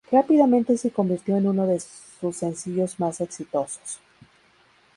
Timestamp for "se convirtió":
0.79-1.37